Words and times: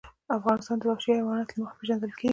افغانستان 0.37 0.77
د 0.79 0.83
وحشي 0.89 1.11
حیواناتو 1.17 1.53
له 1.55 1.61
مخې 1.63 1.77
پېژندل 1.79 2.11
کېږي. 2.19 2.29